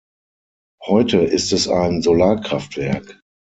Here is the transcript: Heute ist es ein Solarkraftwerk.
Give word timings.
Heute 0.83 1.19
ist 1.19 1.53
es 1.53 1.67
ein 1.67 2.01
Solarkraftwerk. 2.01 3.21